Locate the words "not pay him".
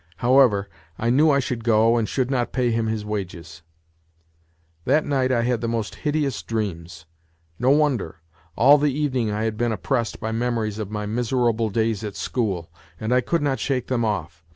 2.31-2.87